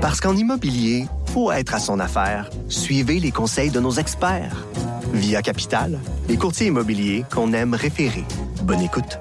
Parce 0.00 0.18
qu'en 0.22 0.34
immobilier, 0.34 1.04
faut 1.26 1.52
être 1.52 1.74
à 1.74 1.78
son 1.78 2.00
affaire. 2.00 2.48
Suivez 2.70 3.20
les 3.20 3.32
conseils 3.32 3.68
de 3.68 3.80
nos 3.80 3.92
experts. 3.92 4.64
Via 5.12 5.42
Capital, 5.42 5.98
les 6.26 6.38
courtiers 6.38 6.68
immobiliers 6.68 7.24
qu'on 7.30 7.52
aime 7.52 7.74
référer. 7.74 8.24
Bonne 8.62 8.80
écoute. 8.80 9.18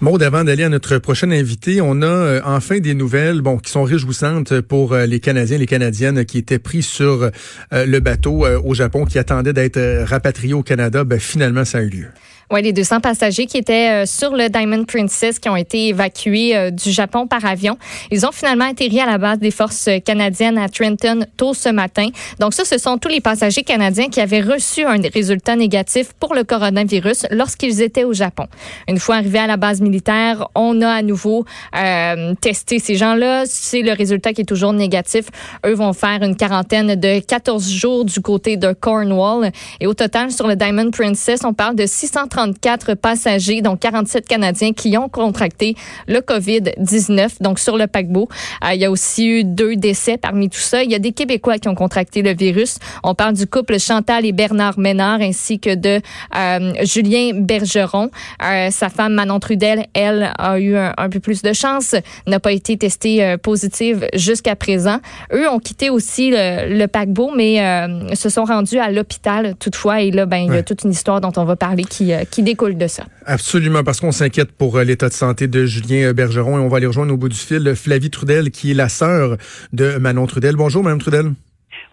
Maud, 0.00 0.22
avant 0.22 0.44
d'aller 0.44 0.62
à 0.62 0.68
notre 0.68 0.98
prochain 0.98 1.32
invité, 1.32 1.80
on 1.80 2.00
a 2.02 2.06
euh, 2.06 2.40
enfin 2.44 2.78
des 2.78 2.94
nouvelles 2.94 3.40
bon, 3.40 3.58
qui 3.58 3.72
sont 3.72 3.82
réjouissantes 3.82 4.60
pour 4.60 4.92
euh, 4.92 5.06
les 5.06 5.18
Canadiens, 5.18 5.58
les 5.58 5.66
Canadiennes 5.66 6.24
qui 6.24 6.38
étaient 6.38 6.60
pris 6.60 6.82
sur 6.82 7.24
euh, 7.24 7.86
le 7.86 7.98
bateau 7.98 8.46
au 8.46 8.74
Japon, 8.74 9.04
qui 9.04 9.18
attendaient 9.18 9.52
d'être 9.52 10.04
rapatriés 10.04 10.54
au 10.54 10.62
Canada. 10.62 11.02
Ben, 11.02 11.18
finalement, 11.18 11.64
ça 11.64 11.78
a 11.78 11.82
eu 11.82 11.88
lieu. 11.88 12.08
Oui, 12.50 12.62
les 12.62 12.72
200 12.72 13.00
passagers 13.00 13.46
qui 13.46 13.56
étaient 13.56 14.02
euh, 14.02 14.06
sur 14.06 14.32
le 14.32 14.48
Diamond 14.48 14.84
Princess 14.84 15.38
qui 15.38 15.48
ont 15.48 15.56
été 15.56 15.88
évacués 15.88 16.54
euh, 16.54 16.70
du 16.70 16.90
Japon 16.90 17.26
par 17.26 17.44
avion. 17.44 17.78
Ils 18.10 18.26
ont 18.26 18.32
finalement 18.32 18.66
atterri 18.66 19.00
à 19.00 19.06
la 19.06 19.16
base 19.16 19.38
des 19.38 19.50
forces 19.50 19.88
canadiennes 20.04 20.58
à 20.58 20.68
Trenton 20.68 21.24
tôt 21.36 21.54
ce 21.54 21.70
matin. 21.70 22.08
Donc 22.40 22.52
ça, 22.52 22.64
ce 22.64 22.76
sont 22.76 22.98
tous 22.98 23.08
les 23.08 23.20
passagers 23.20 23.62
canadiens 23.62 24.08
qui 24.08 24.20
avaient 24.20 24.42
reçu 24.42 24.84
un 24.84 25.00
résultat 25.12 25.56
négatif 25.56 26.12
pour 26.20 26.34
le 26.34 26.44
coronavirus 26.44 27.26
lorsqu'ils 27.30 27.80
étaient 27.80 28.04
au 28.04 28.12
Japon. 28.12 28.46
Une 28.88 28.98
fois 28.98 29.16
arrivés 29.16 29.38
à 29.38 29.46
la 29.46 29.56
base 29.56 29.80
militaire, 29.80 30.48
on 30.54 30.82
a 30.82 30.90
à 30.90 31.02
nouveau 31.02 31.46
euh, 31.76 32.34
testé 32.40 32.78
ces 32.78 32.96
gens-là. 32.96 33.44
C'est 33.46 33.82
le 33.82 33.92
résultat 33.92 34.34
qui 34.34 34.42
est 34.42 34.48
toujours 34.48 34.74
négatif. 34.74 35.26
Eux 35.66 35.74
vont 35.74 35.94
faire 35.94 36.22
une 36.22 36.36
quarantaine 36.36 36.94
de 36.94 37.20
14 37.20 37.70
jours 37.70 38.04
du 38.04 38.20
côté 38.20 38.56
de 38.58 38.72
Cornwall. 38.72 39.50
Et 39.80 39.86
au 39.86 39.94
total, 39.94 40.30
sur 40.30 40.46
le 40.46 40.56
Diamond 40.56 40.90
Princess, 40.90 41.40
on 41.44 41.54
parle 41.54 41.76
de 41.76 41.86
630 41.86 42.34
34 42.44 42.94
passagers, 42.94 43.62
dont 43.62 43.76
47 43.76 44.26
Canadiens, 44.28 44.72
qui 44.72 44.98
ont 44.98 45.08
contracté 45.08 45.76
le 46.06 46.20
COVID-19, 46.20 47.42
donc 47.42 47.58
sur 47.58 47.78
le 47.78 47.86
paquebot. 47.86 48.28
Euh, 48.64 48.74
il 48.74 48.80
y 48.80 48.84
a 48.84 48.90
aussi 48.90 49.26
eu 49.26 49.44
deux 49.44 49.76
décès 49.76 50.18
parmi 50.18 50.50
tout 50.50 50.58
ça. 50.58 50.82
Il 50.82 50.90
y 50.90 50.94
a 50.94 50.98
des 50.98 51.12
Québécois 51.12 51.58
qui 51.58 51.68
ont 51.68 51.74
contracté 51.74 52.20
le 52.20 52.34
virus. 52.34 52.76
On 53.02 53.14
parle 53.14 53.34
du 53.34 53.46
couple 53.46 53.78
Chantal 53.78 54.26
et 54.26 54.32
Bernard 54.32 54.78
Ménard, 54.78 55.20
ainsi 55.22 55.58
que 55.58 55.74
de 55.74 56.00
euh, 56.36 56.72
Julien 56.82 57.30
Bergeron. 57.34 58.10
Euh, 58.42 58.70
sa 58.70 58.90
femme 58.90 59.14
Manon 59.14 59.40
Trudel, 59.40 59.86
elle, 59.94 60.30
a 60.38 60.58
eu 60.58 60.76
un, 60.76 61.08
peu 61.08 61.20
plus 61.20 61.40
de 61.40 61.52
chance, 61.54 61.94
n'a 62.26 62.40
pas 62.40 62.52
été 62.52 62.76
testée 62.76 63.36
positive 63.42 64.06
jusqu'à 64.14 64.56
présent. 64.56 64.98
Eux 65.32 65.48
ont 65.48 65.60
quitté 65.60 65.88
aussi 65.88 66.30
le, 66.30 66.86
paquebot, 66.86 67.32
mais 67.34 67.88
se 68.14 68.28
sont 68.28 68.44
rendus 68.44 68.78
à 68.78 68.90
l'hôpital 68.90 69.54
toutefois. 69.58 70.02
Et 70.02 70.10
là, 70.10 70.26
ben, 70.26 70.38
il 70.38 70.52
y 70.52 70.56
a 70.56 70.62
toute 70.62 70.84
une 70.84 70.90
histoire 70.90 71.20
dont 71.20 71.32
on 71.36 71.44
va 71.44 71.56
parler 71.56 71.84
qui, 71.84 72.12
qui 72.30 72.42
découle 72.42 72.76
de 72.76 72.86
ça. 72.86 73.04
Absolument, 73.26 73.84
parce 73.84 74.00
qu'on 74.00 74.12
s'inquiète 74.12 74.52
pour 74.52 74.76
euh, 74.76 74.84
l'état 74.84 75.08
de 75.08 75.14
santé 75.14 75.48
de 75.48 75.66
Julien 75.66 76.08
euh, 76.08 76.12
Bergeron 76.12 76.58
et 76.58 76.60
on 76.60 76.68
va 76.68 76.78
aller 76.78 76.86
rejoindre 76.86 77.12
au 77.12 77.16
bout 77.16 77.28
du 77.28 77.36
fil 77.36 77.74
Flavie 77.74 78.10
Trudel, 78.10 78.50
qui 78.50 78.70
est 78.70 78.74
la 78.74 78.88
sœur 78.88 79.36
de 79.72 79.98
Manon 79.98 80.26
Trudel. 80.26 80.56
Bonjour, 80.56 80.82
Madame 80.82 81.00
Trudel. 81.00 81.32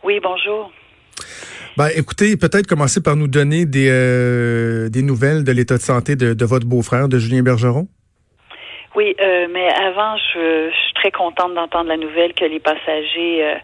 Oui, 0.03 0.19
bonjour. 0.21 0.71
Ben, 1.77 1.87
écoutez, 1.95 2.35
peut-être 2.35 2.67
commencer 2.67 3.01
par 3.01 3.15
nous 3.15 3.27
donner 3.27 3.65
des, 3.65 3.87
euh, 3.89 4.89
des 4.89 5.03
nouvelles 5.03 5.43
de 5.43 5.51
l'état 5.51 5.77
de 5.77 5.81
santé 5.81 6.15
de, 6.15 6.33
de 6.33 6.45
votre 6.45 6.67
beau-frère, 6.67 7.07
de 7.07 7.17
Julien 7.17 7.43
Bergeron. 7.43 7.87
Oui, 8.93 9.15
euh, 9.21 9.47
mais 9.49 9.69
avant, 9.69 10.17
je, 10.17 10.69
je, 10.69 10.75
suis 10.75 10.93
très 10.95 11.11
contente 11.11 11.53
d'entendre 11.53 11.87
la 11.87 11.95
nouvelle 11.95 12.33
que 12.33 12.43
les 12.43 12.59
passagers 12.59 13.41
euh, 13.41 13.55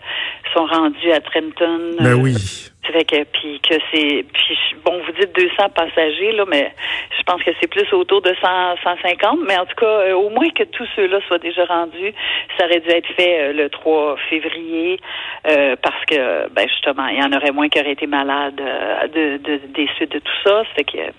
sont 0.57 0.65
rendus 0.65 1.11
à 1.11 1.19
Trenton. 1.21 1.95
Ben 1.99 2.15
oui. 2.15 2.35
Fait 2.83 3.03
que 3.03 3.21
puis 3.25 3.59
que 3.59 3.75
c'est 3.91 4.25
puis 4.33 4.57
bon 4.85 4.97
vous 5.05 5.11
dites 5.19 5.35
200 5.35 5.69
passagers 5.75 6.31
là 6.31 6.45
mais 6.47 6.71
je 7.17 7.23
pense 7.23 7.43
que 7.43 7.51
c'est 7.59 7.67
plus 7.67 7.91
autour 7.91 8.21
de 8.21 8.33
100 8.41 8.77
150 8.81 9.39
mais 9.45 9.57
en 9.57 9.65
tout 9.65 9.75
cas 9.75 9.85
euh, 9.85 10.13
au 10.13 10.29
moins 10.29 10.49
que 10.51 10.63
tous 10.63 10.87
ceux-là 10.95 11.19
soient 11.27 11.37
déjà 11.37 11.65
rendus 11.65 12.13
ça 12.57 12.63
aurait 12.65 12.79
dû 12.79 12.87
être 12.87 13.09
fait 13.17 13.51
le 13.51 13.69
3 13.69 14.15
février 14.29 15.01
parce 15.43 16.05
que 16.05 16.47
ben 16.47 16.65
justement 16.69 17.07
il 17.07 17.19
y 17.19 17.23
en 17.23 17.33
aurait 17.33 17.51
moins 17.51 17.67
qui 17.67 17.77
auraient 17.77 17.91
été 17.91 18.07
malades 18.07 18.55
de, 18.55 19.35
de, 19.35 19.59
des 19.75 19.89
suites 19.97 20.13
de 20.13 20.19
tout 20.19 20.37
ça 20.45 20.63
fait 20.73 20.85
que 20.85 21.11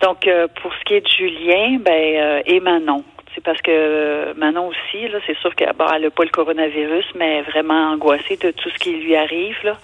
donc 0.00 0.26
pour 0.62 0.72
ce 0.72 0.84
qui 0.86 0.94
est 0.94 1.02
de 1.02 1.08
Julien 1.08 1.76
ben 1.78 2.42
et 2.46 2.60
Manon 2.60 3.04
c'est 3.34 3.42
parce 3.42 3.60
que 3.62 3.70
euh, 3.70 4.34
Manon 4.36 4.68
aussi, 4.68 5.08
là, 5.08 5.18
c'est 5.26 5.36
sûr 5.38 5.54
qu'elle 5.54 5.68
n'a 5.68 5.74
pas 5.74 5.98
le 5.98 6.10
coronavirus, 6.30 7.06
mais 7.14 7.42
vraiment 7.42 7.92
angoissée 7.92 8.36
de 8.36 8.50
tout 8.50 8.70
ce 8.70 8.78
qui 8.78 8.92
lui 8.92 9.16
arrive. 9.16 9.56
Là. 9.64 9.78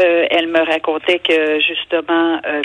Euh, 0.00 0.26
elle 0.30 0.48
me 0.48 0.60
racontait 0.60 1.18
que 1.18 1.60
justement 1.60 2.40
euh, 2.46 2.62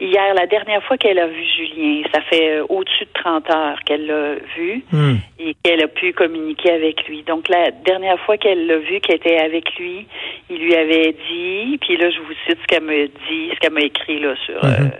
hier, 0.00 0.34
la 0.34 0.46
dernière 0.46 0.82
fois 0.84 0.96
qu'elle 0.96 1.18
a 1.18 1.26
vu 1.26 1.44
Julien, 1.56 2.02
ça 2.12 2.20
fait 2.22 2.60
au-dessus 2.68 3.04
de 3.04 3.10
30 3.14 3.50
heures 3.50 3.78
qu'elle 3.84 4.06
l'a 4.06 4.34
vu 4.56 4.84
hmm. 4.92 5.16
et 5.38 5.54
qu'elle 5.62 5.82
a 5.82 5.88
pu 5.88 6.12
communiquer 6.12 6.72
avec 6.72 7.06
lui. 7.08 7.22
Donc 7.22 7.48
la 7.48 7.70
dernière 7.70 8.18
fois 8.20 8.36
qu'elle 8.36 8.66
l'a 8.66 8.78
vu, 8.78 9.00
qu'elle 9.00 9.16
était 9.16 9.38
avec 9.38 9.74
lui, 9.78 10.06
il 10.50 10.58
lui 10.58 10.74
avait 10.74 11.14
dit, 11.28 11.78
puis 11.80 11.96
là 11.96 12.10
je 12.10 12.20
vous 12.20 12.34
cite 12.46 12.58
ce 12.60 12.66
qu'elle 12.66 12.84
m'a 12.84 13.06
dit, 13.28 13.50
ce 13.54 13.58
qu'elle 13.60 13.72
m'a 13.72 13.82
écrit 13.82 14.18
là 14.20 14.34
sur. 14.46 14.64
Hmm 14.64 14.90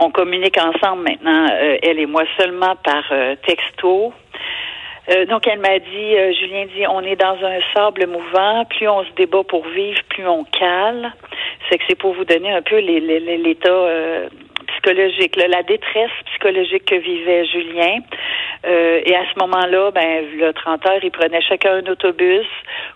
on 0.00 0.10
communique 0.10 0.58
ensemble 0.58 1.02
maintenant, 1.02 1.48
euh, 1.52 1.78
elle 1.82 1.98
et 1.98 2.06
moi, 2.06 2.24
seulement 2.38 2.74
par 2.76 3.04
euh, 3.12 3.36
texto. 3.46 4.12
Euh, 5.10 5.26
donc, 5.26 5.46
elle 5.46 5.58
m'a 5.58 5.78
dit, 5.78 6.36
Julien 6.38 6.66
dit, 6.66 6.86
on 6.88 7.00
est 7.00 7.16
dans 7.16 7.36
un 7.44 7.58
sable 7.74 8.06
mouvant. 8.06 8.64
Plus 8.66 8.88
on 8.88 9.04
se 9.04 9.10
débat 9.16 9.42
pour 9.44 9.66
vivre, 9.68 10.00
plus 10.08 10.26
on 10.26 10.44
cale. 10.44 11.12
C'est 11.68 11.78
que 11.78 11.84
c'est 11.88 11.98
pour 11.98 12.14
vous 12.14 12.24
donner 12.24 12.52
un 12.52 12.62
peu 12.62 12.78
l'état 12.78 14.28
psychologique, 14.72 15.36
la 15.36 15.62
détresse 15.62 16.10
psychologique 16.26 16.84
que 16.84 16.96
vivait 16.96 17.44
Julien. 17.46 17.98
et 18.64 19.14
à 19.14 19.24
ce 19.32 19.38
moment-là, 19.40 19.90
ben, 19.90 20.24
le 20.38 20.52
30 20.52 20.86
heures, 20.86 21.02
ils 21.02 21.10
prenaient 21.10 21.42
chacun 21.42 21.76
un 21.76 21.90
autobus 21.90 22.46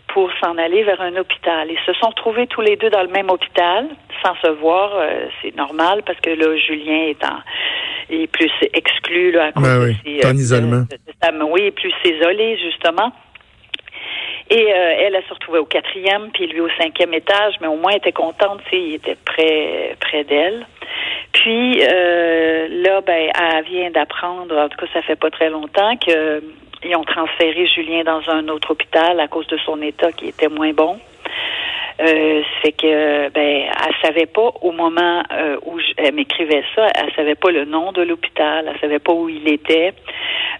pour 0.08 0.30
s'en 0.42 0.56
aller 0.58 0.84
vers 0.84 1.00
un 1.00 1.16
hôpital. 1.16 1.68
Ils 1.70 1.78
se 1.86 1.92
sont 1.98 2.08
retrouvés 2.08 2.46
tous 2.46 2.60
les 2.60 2.76
deux 2.76 2.90
dans 2.90 3.02
le 3.02 3.08
même 3.08 3.30
hôpital 3.30 3.88
sans 4.24 4.34
se 4.36 4.48
voir, 4.48 4.92
euh, 4.96 5.26
c'est 5.42 5.54
normal 5.56 6.02
parce 6.06 6.18
que 6.20 6.30
là, 6.30 6.56
Julien 6.56 7.08
est 7.08 7.24
en 7.24 7.38
est 8.10 8.26
plus 8.26 8.50
exclu 8.74 9.32
là, 9.32 9.46
à 9.46 9.52
cause 9.52 9.62
ben 9.62 9.94
oui, 10.04 10.20
de 10.20 10.26
en 10.26 10.34
isolement. 10.34 10.84
oui, 11.50 11.70
plus 11.70 11.92
isolé 12.04 12.58
justement. 12.58 13.12
Et 14.50 14.72
euh, 14.72 14.94
elle, 14.98 15.14
elle 15.14 15.24
se 15.24 15.32
retrouvait 15.32 15.58
au 15.58 15.64
quatrième, 15.64 16.30
puis 16.32 16.46
lui 16.46 16.60
au 16.60 16.68
cinquième 16.78 17.14
étage, 17.14 17.54
mais 17.60 17.66
au 17.66 17.76
moins 17.76 17.92
elle 17.92 17.98
était 17.98 18.12
contente, 18.12 18.60
tu 18.64 18.70
sais, 18.70 18.82
il 18.82 18.94
était 18.94 19.16
près 19.24 19.96
près 20.00 20.24
d'elle. 20.24 20.66
Puis 21.32 21.82
euh, 21.82 22.68
là, 22.70 23.00
ben, 23.00 23.30
elle 23.34 23.64
vient 23.64 23.90
d'apprendre, 23.90 24.56
en 24.56 24.68
tout 24.68 24.76
cas, 24.76 24.86
ça 24.92 25.02
fait 25.02 25.16
pas 25.16 25.30
très 25.30 25.48
longtemps 25.48 25.96
que 25.96 26.42
ils 26.84 26.94
ont 26.96 27.04
transféré 27.04 27.66
Julien 27.66 28.04
dans 28.04 28.28
un 28.28 28.48
autre 28.48 28.70
hôpital 28.72 29.18
à 29.18 29.28
cause 29.28 29.46
de 29.46 29.56
son 29.58 29.80
état 29.80 30.12
qui 30.12 30.28
était 30.28 30.48
moins 30.48 30.72
bon. 30.72 30.98
Euh, 32.00 32.42
c'est 32.60 32.72
que 32.72 33.28
ben 33.30 33.70
elle 33.86 33.94
savait 34.02 34.26
pas 34.26 34.50
au 34.62 34.72
moment 34.72 35.22
euh, 35.32 35.56
où 35.64 35.78
elle 35.96 36.14
m'écrivait 36.14 36.64
ça, 36.74 36.88
elle 36.92 37.12
savait 37.14 37.36
pas 37.36 37.52
le 37.52 37.64
nom 37.66 37.92
de 37.92 38.02
l'hôpital, 38.02 38.68
elle 38.68 38.80
savait 38.80 38.98
pas 38.98 39.12
où 39.12 39.28
il 39.28 39.46
était, 39.46 39.92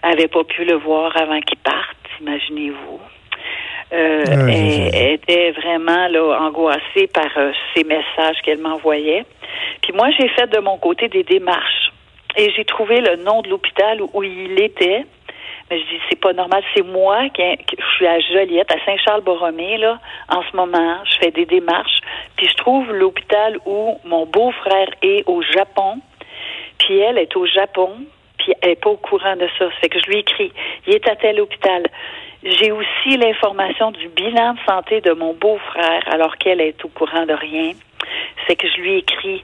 elle 0.01 0.13
avait 0.13 0.29
pas 0.29 0.45
pu 0.45 0.63
le 0.63 0.75
voir 0.75 1.15
avant 1.17 1.41
qu'il 1.41 1.57
parte, 1.57 1.97
imaginez-vous. 2.21 3.01
Euh, 3.93 4.23
elle, 4.27 5.13
était 5.13 5.51
vraiment 5.51 6.07
là 6.07 6.39
angoissée 6.41 7.07
par 7.13 7.29
euh, 7.37 7.51
ces 7.73 7.83
messages 7.83 8.41
qu'elle 8.43 8.59
m'envoyait. 8.59 9.25
Puis 9.81 9.93
moi, 9.93 10.09
j'ai 10.17 10.27
fait 10.29 10.47
de 10.47 10.59
mon 10.59 10.77
côté 10.77 11.07
des 11.07 11.23
démarches 11.23 11.91
et 12.35 12.51
j'ai 12.51 12.65
trouvé 12.65 12.99
le 12.99 13.17
nom 13.17 13.41
de 13.41 13.49
l'hôpital 13.49 14.01
où 14.01 14.23
il 14.23 14.59
était. 14.59 15.05
Mais 15.69 15.79
je 15.79 15.85
dis, 15.85 16.01
c'est 16.09 16.19
pas 16.19 16.33
normal. 16.33 16.63
C'est 16.75 16.83
moi 16.83 17.29
qui, 17.29 17.41
je 17.41 17.95
suis 17.95 18.07
à 18.07 18.19
Joliette, 18.19 18.71
à 18.71 18.85
Saint-Charles-Borromée, 18.85 19.77
là, 19.77 19.99
en 20.29 20.43
ce 20.43 20.55
moment. 20.55 20.97
Je 21.05 21.17
fais 21.17 21.31
des 21.31 21.45
démarches. 21.45 21.99
Puis 22.35 22.47
je 22.47 22.55
trouve 22.55 22.91
l'hôpital 22.91 23.57
où 23.65 23.97
mon 24.03 24.25
beau-frère 24.25 24.89
est 25.01 25.23
au 25.27 25.41
Japon. 25.41 25.99
Puis 26.79 26.99
elle 26.99 27.17
est 27.17 27.35
au 27.35 27.45
Japon. 27.45 27.91
Puis 28.37 28.53
elle 28.61 28.71
est 28.71 28.83
pas 28.83 28.91
au 28.91 28.97
courant 28.97 29.35
de 29.35 29.47
ça. 29.57 29.69
C'est 29.81 29.89
que 29.89 29.99
je 29.99 30.09
lui 30.09 30.19
écris. 30.19 30.51
Il 30.85 30.93
est 30.93 31.07
à 31.07 31.15
tel 31.15 31.39
hôpital. 31.39 31.83
J'ai 32.45 32.71
aussi 32.71 33.17
l'information 33.17 33.91
du 33.91 34.07
bilan 34.09 34.53
de 34.53 34.59
santé 34.67 35.01
de 35.01 35.11
mon 35.13 35.33
beau-frère, 35.33 36.03
alors 36.11 36.37
qu'elle 36.37 36.61
est 36.61 36.85
au 36.85 36.89
courant 36.89 37.25
de 37.25 37.33
rien. 37.33 37.71
C'est 38.47 38.55
que 38.55 38.67
je 38.67 38.81
lui 38.81 38.97
écris 38.97 39.43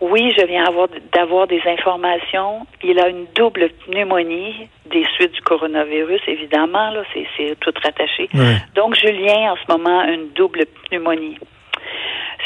oui, 0.00 0.32
je 0.36 0.46
viens 0.46 0.64
d'avoir 1.12 1.46
des 1.46 1.60
informations. 1.66 2.66
Il 2.82 2.98
a 2.98 3.08
une 3.08 3.26
double 3.34 3.68
pneumonie 3.86 4.68
des 4.86 5.04
suites 5.14 5.32
du 5.32 5.42
coronavirus, 5.42 6.22
évidemment, 6.26 6.90
là, 6.90 7.02
c'est 7.12 7.60
tout 7.60 7.72
rattaché. 7.82 8.28
Donc, 8.74 8.94
Julien, 8.94 9.52
en 9.52 9.56
ce 9.56 9.70
moment, 9.70 10.02
une 10.04 10.30
double 10.30 10.64
pneumonie. 10.88 11.36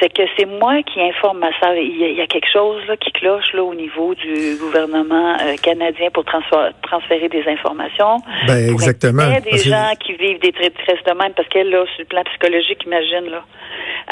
C'est 0.00 0.12
que 0.12 0.23
c'est 0.37 0.46
moi 0.46 0.82
qui 0.82 1.00
informe 1.00 1.38
ma 1.38 1.50
soeur. 1.58 1.75
Il 1.75 1.96
y, 1.96 2.20
a, 2.20 2.26
quelque 2.26 2.50
chose 2.50 2.82
là, 2.88 2.96
qui 2.96 3.12
cloche 3.12 3.52
là, 3.52 3.62
au 3.62 3.75
niveau 3.75 4.14
du 4.14 4.56
gouvernement 4.58 5.37
euh, 5.41 5.56
canadien 5.62 6.11
pour 6.11 6.25
transférer 6.25 7.29
des 7.29 7.44
informations. 7.46 8.19
Ben, 8.46 8.70
exactement. 8.70 9.25
Il 9.26 9.32
y 9.32 9.37
a 9.37 9.41
des 9.41 9.58
gens 9.58 9.93
qui 10.00 10.14
vivent 10.14 10.41
des 10.41 10.52
détresse 10.52 11.02
de 11.06 11.12
même 11.12 11.32
parce 11.35 11.49
qu'elle, 11.49 11.70
là, 11.70 11.85
sur 11.94 12.00
le 12.00 12.05
plan 12.06 12.23
psychologique, 12.25 12.85
imagine, 12.85 13.31
là. 13.31 13.44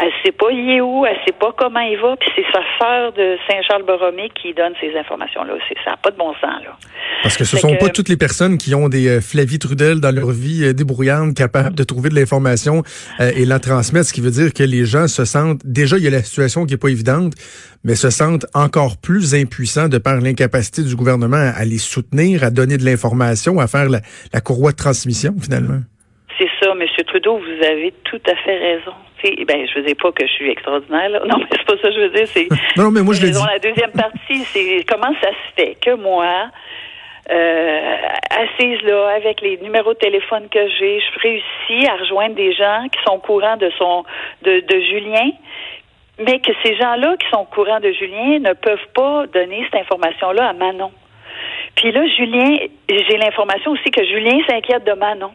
Elle 0.01 0.11
sait 0.25 0.33
pas 0.33 0.51
il 0.51 0.71
est 0.71 0.81
où, 0.81 1.05
elle 1.05 1.19
sait 1.27 1.35
pas 1.39 1.53
comment 1.53 1.81
il 1.81 1.99
va, 1.99 2.17
puis 2.17 2.31
c'est 2.35 2.47
sa 2.53 2.63
sœur 2.81 3.13
de 3.13 3.39
Saint-Charles-Borromée 3.49 4.31
qui 4.31 4.55
donne 4.55 4.73
ces 4.81 4.97
informations-là. 4.97 5.55
Ça 5.85 5.91
n'a 5.91 5.97
pas 5.97 6.11
de 6.11 6.17
bon 6.17 6.33
sens, 6.35 6.63
là. 6.65 6.77
Parce 7.23 7.37
que 7.37 7.45
ce 7.45 7.57
sont 7.57 7.77
pas 7.77 7.89
toutes 7.89 8.09
les 8.09 8.17
personnes 8.17 8.59
qui 8.59 8.75
ont 8.75 8.89
des 8.89 9.09
euh, 9.09 9.21
Flavie 9.21 9.59
Trudel 9.59 10.01
dans 10.01 10.11
leur 10.11 10.31
vie 10.31 10.65
euh, 10.65 10.73
débrouillantes, 10.73 11.37
capables 11.37 11.75
de 11.75 11.85
trouver 11.85 12.11
de 12.11 12.17
l'information 12.17 12.83
euh, 13.21 13.31
et 13.37 13.45
la 13.45 13.61
transmettre, 13.61 14.07
ce 14.07 14.13
qui 14.13 14.21
veut 14.21 14.31
dire 14.31 14.53
que 14.53 14.65
les 14.65 14.85
gens 14.85 15.07
se 15.07 15.25
sentent, 15.25 15.61
déjà 15.65 15.99
il 15.99 16.05
y 16.05 16.09
a 16.09 16.11
la 16.11 16.23
situation 16.23 16.67
qui 16.67 16.75
est 16.75 16.79
pas 16.79 16.89
évidente, 16.89 17.35
mais 17.85 17.95
se 17.95 18.11
sentent 18.11 18.47
encore 18.55 18.97
plus 19.01 19.35
impuissants 19.35 19.89
de 19.89 19.99
par 19.99 20.21
l'incapacité 20.21 20.83
du 20.83 20.97
gouvernement 20.97 21.53
à 21.55 21.65
les 21.65 21.79
soutenir, 21.79 22.43
à 22.43 22.51
donner 22.51 22.77
de 22.77 22.85
l'information, 22.85 23.61
à 23.61 23.69
faire 23.69 23.89
la, 23.89 24.01
la 24.33 24.41
courroie 24.41 24.73
de 24.73 24.77
transmission 24.77 25.35
finalement. 25.41 25.81
C'est 26.39 26.49
ça, 26.61 26.73
M. 26.73 26.87
Trudeau, 27.07 27.39
vous 27.39 27.67
avez 27.67 27.93
tout 28.05 28.21
à 28.27 28.35
fait 28.37 28.59
raison. 28.59 28.95
ben, 29.47 29.67
je 29.73 29.79
ne 29.79 29.87
dis 29.87 29.95
pas 29.95 30.11
que 30.13 30.27
je 30.27 30.33
suis 30.33 30.51
extraordinaire. 30.51 31.09
Là. 31.11 31.23
Non, 31.27 31.39
mais 31.39 31.47
c'est 31.53 31.65
pas 31.65 31.77
ça 31.81 31.89
que 31.89 31.95
je 31.95 32.01
veux 32.01 32.11
dire. 32.11 32.27
C'est, 32.27 32.49
non, 32.77 32.91
mais 32.91 33.03
moi, 33.03 33.15
je 33.15 33.23
le 33.23 33.31
dis. 33.31 33.39
La 33.39 33.59
deuxième 33.59 33.93
partie, 33.93 34.45
c'est 34.47 34.85
comment 34.89 35.15
ça 35.21 35.29
se 35.29 35.55
fait 35.55 35.77
que 35.81 35.95
moi, 35.97 36.51
euh, 37.31 37.97
assise 38.31 38.83
là 38.83 39.09
avec 39.17 39.41
les 39.41 39.59
numéros 39.59 39.95
de 39.95 39.99
téléphone 39.99 40.49
que 40.49 40.69
j'ai, 40.79 41.01
je 41.01 41.21
réussis 41.21 41.89
à 41.89 41.97
rejoindre 41.97 42.35
des 42.35 42.53
gens 42.53 42.87
qui 42.91 42.99
sont 43.07 43.15
au 43.15 43.19
courant 43.19 43.57
de 43.57 43.71
son 43.79 44.05
de, 44.43 44.63
Julien, 44.69 45.31
mais 46.19 46.41
que 46.41 46.53
ces 46.65 46.75
gens-là 46.77 47.17
qui 47.17 47.29
sont 47.31 47.43
au 47.43 47.55
courant 47.55 47.81
de 47.81 47.93
Julien 47.93 48.41
ne 48.41 48.53
peuvent 48.55 48.89
pas 48.95 49.27
donner 49.29 49.65
cette 49.65 49.83
information-là 49.83 50.49
à 50.49 50.53
Manon. 50.53 50.91
Puis 51.77 51.93
là, 51.93 52.07
Julien, 52.17 52.57
j'ai 52.89 53.17
l'information 53.17 53.71
aussi 53.71 53.91
que 53.91 54.05
Julien 54.05 54.39
s'inquiète 54.49 54.85
de 54.85 54.93
Manon 54.93 55.33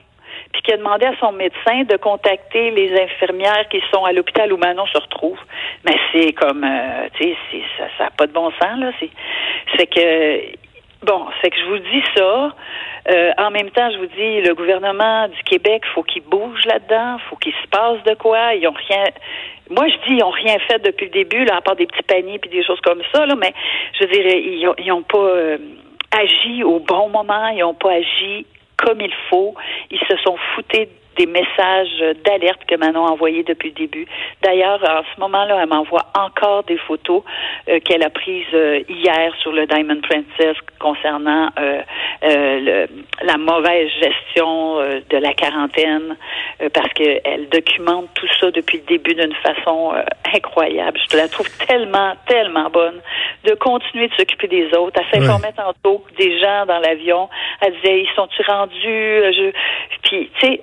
puis 0.54 0.62
qui 0.62 0.74
a 0.74 0.78
demandé 0.78 1.06
à 1.06 1.16
son 1.20 1.32
médecin 1.32 1.84
de 1.84 1.98
contacter 1.98 2.72
les 2.72 2.94
infirmières 3.02 3.68
qui 3.70 3.82
sont 3.92 4.06
à 4.06 4.12
l'hôpital 4.12 4.52
où 4.54 4.58
Manon 4.58 4.86
se 4.88 4.98
retrouve. 4.98 5.38
Mais 5.86 5.96
c'est 6.12 6.34
comme, 6.34 6.64
euh, 6.64 7.08
tu 7.16 7.24
sais, 7.52 7.64
ça 7.98 8.06
n'a 8.06 8.10
pas 8.12 8.28
de 8.28 8.34
bon 8.34 8.52
sens, 8.52 8.80
là. 8.80 8.92
C'est 9.78 9.88
que, 9.88 10.58
bon, 11.04 11.26
c'est 11.42 11.50
que 11.50 11.58
je 11.58 11.66
vous 11.66 11.80
dis 11.80 12.04
ça. 12.16 12.52
Euh, 13.10 13.32
en 13.38 13.52
même 13.52 13.70
temps, 13.72 13.90
je 13.92 13.98
vous 13.98 14.08
dis, 14.08 14.42
le 14.42 14.54
gouvernement 14.54 15.28
du 15.28 15.42
Québec, 15.44 15.84
faut 15.94 16.04
qu'il 16.04 16.24
bouge 16.24 16.66
là-dedans, 16.66 17.18
faut 17.30 17.38
qu'il 17.38 17.54
se 17.54 17.68
passe 17.70 18.04
de 18.04 18.16
quoi. 18.16 18.54
Ils 18.56 18.68
ont 18.68 18.74
rien. 18.74 19.04
Moi, 19.70 19.88
je 19.88 19.96
dis, 20.08 20.18
ils 20.18 20.24
ont 20.24 20.32
rien 20.32 20.58
fait 20.68 20.80
depuis 20.80 21.06
le 21.06 21.12
début, 21.12 21.46
là, 21.46 21.58
à 21.58 21.62
part 21.62 21.76
des 21.76 21.86
petits 21.86 22.04
paniers 22.04 22.40
puis 22.40 22.50
des 22.50 22.64
choses 22.64 22.82
comme 22.82 23.02
ça, 23.14 23.26
là. 23.26 23.36
Mais 23.36 23.54
je 23.94 24.06
veux 24.06 24.12
dire, 24.12 24.26
ils 24.78 24.92
ont, 24.92 25.04
pas 25.04 25.18
euh, 25.18 25.58
agi 26.12 26.64
au 26.64 26.80
bon 26.80 27.10
moment, 27.10 27.48
ils 27.50 27.60
n'ont 27.60 27.74
pas 27.74 27.94
agi 27.94 28.46
comme 28.78 29.02
il 29.02 29.14
faut. 29.30 29.56
Ils 29.92 30.00
se 30.00 30.18
sont 30.18 30.38
foutés 30.56 30.90
des 31.18 31.26
messages 31.26 32.16
d'alerte 32.24 32.62
que 32.68 32.76
Manon 32.76 33.06
a 33.06 33.12
envoyés 33.12 33.44
depuis 33.44 33.70
le 33.70 33.76
début. 33.76 34.08
D'ailleurs, 34.44 34.82
en 34.84 35.04
ce 35.14 35.20
moment-là, 35.22 35.60
elle 35.62 35.70
m'envoie 35.70 36.06
encore 36.18 36.64
des 36.64 36.78
photos 36.78 37.24
euh, 37.70 37.80
qu'elle 37.80 38.04
a 38.04 38.10
prises 38.10 38.46
euh, 38.54 38.82
hier 38.88 39.34
sur 39.42 39.52
le 39.52 39.66
Diamond 39.66 40.02
Princess 40.02 40.56
concernant 40.80 41.50
euh, 41.60 41.82
le, 42.22 42.88
la 43.24 43.38
mauvaise 43.38 43.90
gestion 44.02 44.78
de 44.78 45.18
la 45.18 45.34
quarantaine, 45.34 46.16
parce 46.74 46.92
qu'elle 46.94 47.50
documente 47.50 48.10
tout 48.14 48.28
ça 48.40 48.52
depuis 48.52 48.78
le 48.78 48.84
début 48.84 49.16
d'une 49.16 49.34
façon 49.36 49.94
incroyable. 50.34 51.00
Je 51.10 51.18
la 51.18 51.28
trouve 51.28 51.48
tellement, 51.66 52.14
tellement 52.28 52.70
bonne 52.70 53.02
de 53.44 53.54
continuer 53.56 54.08
de 54.08 54.14
s'occuper 54.16 54.48
des 54.48 54.74
autres. 54.76 55.00
Elle 55.00 55.22
s'informait 55.22 55.54
tantôt 55.54 56.04
des 56.18 56.40
gens 56.40 56.66
dans 56.66 56.80
l'avion. 56.80 57.30
Elle 57.62 57.74
disait, 57.82 58.02
ils 58.02 58.10
sont-ils 58.16 58.46
rendus? 58.46 58.74
Je... 58.84 59.52
Puis, 60.08 60.30
tu 60.40 60.48
sais, 60.48 60.62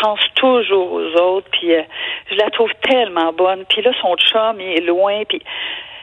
pense 0.00 0.20
toujours 0.34 0.92
aux 0.92 1.20
autres, 1.20 1.46
puis 1.52 1.74
euh, 1.74 1.82
je 2.30 2.36
la 2.36 2.50
trouve 2.50 2.70
tellement 2.82 3.32
bonne. 3.32 3.64
Puis 3.68 3.82
là, 3.82 3.92
son 4.00 4.16
chum, 4.16 4.56
il 4.60 4.78
est 4.78 4.86
loin, 4.86 5.22
puis 5.28 5.42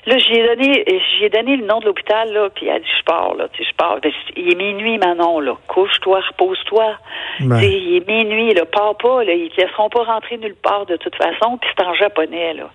là, 0.05 0.17
j'ai 0.17 0.47
donné, 0.47 0.85
j'ai 1.19 1.29
donné 1.29 1.57
le 1.57 1.65
nom 1.65 1.79
de 1.79 1.85
l'hôpital, 1.85 2.31
là, 2.31 2.49
puis 2.53 2.67
elle 2.67 2.81
dit, 2.81 2.87
je 2.97 3.03
pars, 3.03 3.35
là, 3.35 3.47
tu 3.53 3.63
sais, 3.63 3.69
je 3.69 3.75
pars. 3.75 3.99
Ben, 4.01 4.11
il 4.35 4.51
est 4.51 4.55
minuit, 4.55 4.97
Manon, 4.97 5.39
là, 5.39 5.57
couche-toi, 5.67 6.21
repose-toi. 6.31 6.97
Ben. 7.41 7.61
Il 7.61 7.97
est 7.97 8.07
minuit, 8.07 8.53
là, 8.53 8.65
pars 8.65 8.95
pas, 8.95 9.23
là, 9.23 9.33
ils 9.33 9.49
te 9.49 9.61
laisseront 9.61 9.89
pas 9.89 10.03
rentrer 10.03 10.37
nulle 10.37 10.55
part 10.55 10.85
de 10.85 10.97
toute 10.97 11.15
façon, 11.15 11.57
puis 11.57 11.69
c'est 11.75 11.83
en 11.83 11.93
japonais, 11.95 12.53
là. 12.53 12.69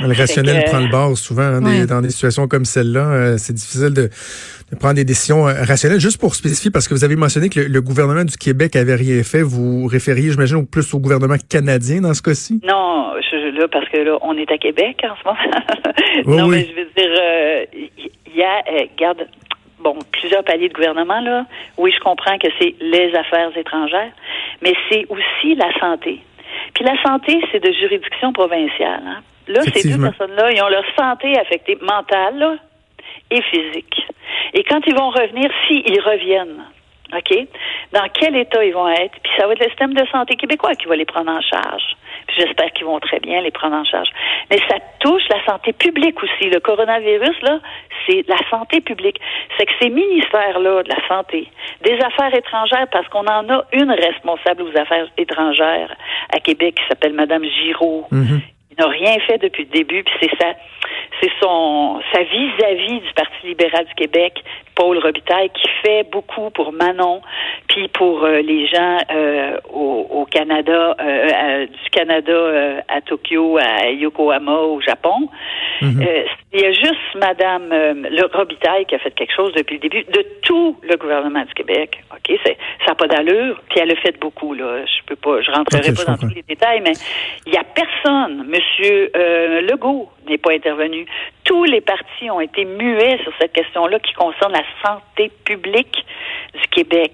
Le 0.00 0.12
rationnel 0.12 0.64
prend 0.64 0.80
le 0.80 0.88
bord 0.88 1.16
souvent 1.16 1.42
hein, 1.42 1.86
dans 1.86 2.00
des 2.00 2.10
situations 2.10 2.48
comme 2.48 2.64
celle-là. 2.64 3.06
Euh, 3.12 3.34
c'est 3.38 3.52
difficile 3.52 3.94
de, 3.94 4.10
prendre 4.78 4.94
des 4.94 5.04
décisions 5.04 5.46
euh, 5.46 5.52
rationnelles. 5.62 6.00
Juste 6.00 6.20
pour 6.20 6.34
spécifier, 6.34 6.70
parce 6.70 6.88
que 6.88 6.94
vous 6.94 7.04
avez 7.04 7.16
mentionné 7.16 7.48
que 7.48 7.60
le, 7.60 7.80
gouvernement 7.80 8.24
du 8.24 8.36
Québec 8.36 8.76
avait 8.76 8.94
rien 8.94 9.22
fait, 9.22 9.42
vous 9.42 9.86
référiez, 9.86 10.30
j'imagine, 10.30 10.66
plus 10.66 10.94
au 10.94 10.98
gouvernement 10.98 11.36
canadien 11.48 12.00
dans 12.00 12.14
ce 12.14 12.22
cas-ci? 12.22 12.60
Non, 12.64 13.12
je, 13.20 13.58
là, 13.58 13.68
parce 13.68 13.88
que 13.88 13.98
là, 13.98 14.18
on 14.22 14.36
est 14.36 14.50
à 14.50 14.58
Québec 14.58 15.04
en 15.04 15.14
ce 15.16 15.24
moment. 15.24 16.38
non, 16.42 16.48
mais 16.48 16.66
je 16.66 16.74
veux 16.74 16.88
dire, 16.96 17.18
euh, 17.20 17.64
il 17.72 18.36
y 18.36 18.42
a, 18.42 18.62
garde, 18.96 19.26
bon, 19.80 19.98
plusieurs 20.12 20.42
paliers 20.44 20.68
de 20.68 20.74
gouvernement, 20.74 21.20
là. 21.20 21.46
Oui, 21.76 21.92
je 21.94 22.00
comprends 22.00 22.38
que 22.38 22.48
c'est 22.58 22.74
les 22.80 23.14
affaires 23.14 23.56
étrangères, 23.56 24.12
mais 24.62 24.72
c'est 24.90 25.06
aussi 25.08 25.54
la 25.54 25.72
santé. 25.78 26.20
Puis 26.74 26.84
la 26.84 27.00
santé, 27.02 27.40
c'est 27.52 27.62
de 27.62 27.72
juridiction 27.72 28.32
provinciale. 28.32 29.02
Hein? 29.06 29.22
Là, 29.46 29.60
ces 29.74 29.88
deux 29.88 30.02
personnes-là, 30.02 30.52
ils 30.52 30.62
ont 30.62 30.68
leur 30.68 30.84
santé 30.96 31.38
affectée 31.38 31.76
mentale 31.82 32.58
physique. 33.42 34.02
Et 34.52 34.62
quand 34.64 34.80
ils 34.86 34.94
vont 34.94 35.10
revenir, 35.10 35.50
s'ils 35.66 36.00
reviennent, 36.00 36.64
OK, 37.12 37.46
dans 37.92 38.08
quel 38.12 38.36
état 38.36 38.64
ils 38.64 38.72
vont 38.72 38.88
être, 38.88 39.14
puis 39.22 39.32
ça 39.36 39.46
va 39.46 39.52
être 39.52 39.62
le 39.62 39.68
système 39.68 39.94
de 39.94 40.04
santé 40.10 40.36
québécois 40.36 40.74
qui 40.74 40.86
va 40.86 40.96
les 40.96 41.04
prendre 41.04 41.30
en 41.30 41.40
charge. 41.40 41.96
Puis 42.26 42.36
j'espère 42.38 42.72
qu'ils 42.72 42.86
vont 42.86 42.98
très 42.98 43.20
bien 43.20 43.40
les 43.42 43.50
prendre 43.50 43.76
en 43.76 43.84
charge. 43.84 44.08
Mais 44.50 44.58
ça 44.68 44.76
touche 45.00 45.22
la 45.28 45.44
santé 45.44 45.72
publique 45.72 46.22
aussi. 46.22 46.48
Le 46.48 46.60
coronavirus, 46.60 47.42
là, 47.42 47.60
c'est 48.06 48.24
la 48.26 48.38
santé 48.50 48.80
publique. 48.80 49.20
C'est 49.58 49.66
que 49.66 49.72
ces 49.80 49.90
ministères-là 49.90 50.82
de 50.82 50.88
la 50.88 51.06
santé, 51.06 51.48
des 51.82 51.98
affaires 52.00 52.34
étrangères, 52.34 52.86
parce 52.90 53.06
qu'on 53.08 53.26
en 53.26 53.48
a 53.50 53.64
une 53.72 53.90
responsable 53.90 54.62
aux 54.62 54.78
affaires 54.78 55.08
étrangères 55.18 55.94
à 56.34 56.40
Québec 56.40 56.76
qui 56.76 56.88
s'appelle 56.88 57.12
Madame 57.12 57.44
Giraud, 57.44 58.06
mm-hmm. 58.10 58.40
Il 58.76 58.82
n'a 58.82 58.90
rien 58.90 59.16
fait 59.26 59.38
depuis 59.38 59.64
le 59.64 59.70
début, 59.70 60.02
puis 60.02 60.14
c'est 60.20 60.36
ça, 60.40 60.52
c'est 61.20 61.30
son 61.40 62.00
sa 62.12 62.22
vis-à-vis 62.22 63.00
du 63.00 63.12
Parti 63.14 63.46
libéral 63.46 63.84
du 63.86 63.94
Québec, 63.94 64.42
Paul 64.74 64.98
Robitaille, 64.98 65.50
qui 65.50 65.68
fait 65.82 66.04
beaucoup 66.10 66.50
pour 66.50 66.72
Manon, 66.72 67.20
puis 67.68 67.88
pour 67.88 68.24
euh, 68.24 68.40
les 68.40 68.66
gens 68.66 68.98
euh, 69.12 69.58
au, 69.72 70.26
Canada, 70.30 70.96
euh, 71.00 71.66
du 71.66 71.90
Canada 71.92 72.82
à 72.88 73.00
Tokyo, 73.02 73.58
à 73.58 73.90
Yokohama, 73.90 74.52
au 74.52 74.80
Japon. 74.80 75.28
Mhm. 75.80 76.06
il 76.52 76.60
y 76.60 76.64
a 76.64 76.72
juste 76.72 77.14
Madame 77.16 77.68
le 77.70 78.36
Robitaille 78.36 78.86
qui 78.86 78.94
a 78.94 78.98
fait 78.98 79.10
quelque 79.10 79.34
chose 79.34 79.52
depuis 79.54 79.74
le 79.74 79.80
début 79.80 80.04
de 80.04 80.24
tout 80.42 80.76
le 80.82 80.96
gouvernement 80.96 81.44
du 81.44 81.52
Québec. 81.52 82.02
Ok, 82.12 82.36
c'est 82.44 82.56
ça 82.84 82.92
n'a 82.92 82.94
pas 82.94 83.06
d'allure, 83.06 83.60
puis 83.68 83.80
elle 83.80 83.90
a 83.92 83.96
fait 83.96 84.18
beaucoup 84.18 84.54
là. 84.54 84.84
Je 84.86 85.04
peux 85.06 85.16
pas, 85.16 85.40
je 85.42 85.50
rentrerai 85.50 85.92
pas 85.92 86.04
dans 86.04 86.16
tous 86.16 86.34
les 86.34 86.42
détails, 86.42 86.80
mais 86.80 86.92
il 87.46 87.52
y 87.52 87.56
a 87.56 87.64
personne, 87.64 88.44
Monsieur 88.64 89.10
Legault 89.62 90.10
n'est 90.28 90.38
pas 90.38 90.52
intervenu. 90.52 91.06
Tous 91.44 91.64
les 91.64 91.80
partis 91.80 92.30
ont 92.30 92.40
été 92.40 92.64
muets 92.64 93.18
sur 93.22 93.32
cette 93.40 93.52
question-là 93.52 93.98
qui 93.98 94.12
concerne 94.14 94.52
la 94.52 94.64
santé 94.84 95.30
publique 95.44 96.04
du 96.54 96.66
Québec. 96.68 97.12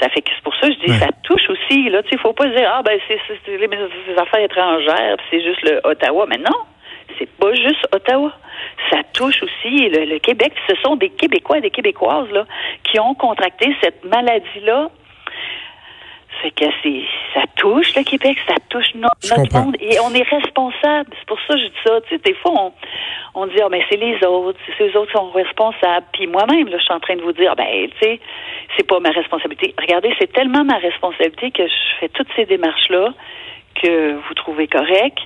Ça 0.00 0.08
fait 0.08 0.22
que 0.22 0.30
c'est 0.34 0.42
pour 0.42 0.54
ça 0.56 0.68
que 0.68 0.74
je 0.74 0.78
dis 0.80 0.98
ça 0.98 1.08
touche 1.22 1.48
aussi. 1.48 1.88
Là, 1.88 2.02
tu 2.02 2.18
faut 2.18 2.32
pas 2.32 2.46
dire 2.48 2.70
ah 2.74 2.82
ben 2.82 2.98
c'est 3.06 3.18
les, 3.48 4.18
affaires 4.18 4.40
étrangères, 4.40 5.16
c'est 5.30 5.42
juste 5.42 5.62
le 5.62 5.80
Ottawa. 5.84 6.26
Mais 6.28 6.38
non, 6.38 6.58
c'est 7.18 7.30
pas 7.30 7.54
juste 7.54 7.86
Ottawa. 7.94 8.32
Ça 8.90 8.98
touche 9.12 9.42
aussi 9.42 9.88
le, 9.90 10.04
le 10.06 10.18
Québec. 10.18 10.52
Ce 10.68 10.74
sont 10.82 10.96
des 10.96 11.10
Québécois 11.10 11.58
et 11.58 11.60
des 11.60 11.70
Québécoises 11.70 12.30
là 12.32 12.46
qui 12.82 12.98
ont 12.98 13.14
contracté 13.14 13.74
cette 13.80 14.04
maladie-là 14.04 14.90
fait 16.42 16.50
que 16.50 16.64
c'est, 16.82 17.02
ça 17.34 17.42
touche 17.56 17.94
le 17.94 18.02
Québec, 18.02 18.36
ça 18.48 18.56
touche 18.68 18.94
notre, 18.94 19.54
monde 19.54 19.76
et 19.80 19.98
on 20.00 20.12
est 20.12 20.28
responsable. 20.28 21.10
C'est 21.18 21.26
pour 21.26 21.38
ça 21.46 21.54
que 21.54 21.60
je 21.60 21.66
dis 21.66 21.82
ça. 21.84 22.00
Tu 22.02 22.08
sais, 22.08 22.18
des 22.18 22.34
fois, 22.34 22.52
on, 22.54 22.72
on 23.34 23.46
dit, 23.46 23.56
ah, 23.62 23.68
mais 23.70 23.84
c'est 23.88 23.96
les 23.96 24.22
autres, 24.26 24.58
c'est 24.76 24.88
les 24.88 24.96
autres 24.96 25.12
qui 25.12 25.18
sont 25.18 25.30
responsables. 25.30 26.06
Puis 26.12 26.26
moi-même, 26.26 26.68
là, 26.68 26.78
je 26.78 26.82
suis 26.82 26.92
en 26.92 27.00
train 27.00 27.16
de 27.16 27.22
vous 27.22 27.32
dire, 27.32 27.54
ben, 27.54 27.66
tu 27.66 27.98
sais, 28.00 28.20
c'est 28.76 28.86
pas 28.86 28.98
ma 28.98 29.10
responsabilité. 29.10 29.74
Regardez, 29.80 30.12
c'est 30.18 30.32
tellement 30.32 30.64
ma 30.64 30.78
responsabilité 30.78 31.50
que 31.52 31.66
je 31.66 31.98
fais 32.00 32.08
toutes 32.08 32.28
ces 32.34 32.44
démarches-là 32.44 33.14
que 33.80 34.14
vous 34.14 34.34
trouvez 34.34 34.66
correctes. 34.66 35.22